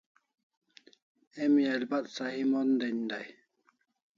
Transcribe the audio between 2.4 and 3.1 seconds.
mon den